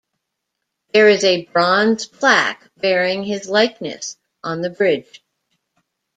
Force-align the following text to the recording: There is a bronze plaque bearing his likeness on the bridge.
There 0.95 1.07
is 1.07 1.23
a 1.23 1.45
bronze 1.45 2.07
plaque 2.07 2.67
bearing 2.75 3.21
his 3.23 3.47
likeness 3.47 4.17
on 4.43 4.61
the 4.61 4.71
bridge. 4.71 5.21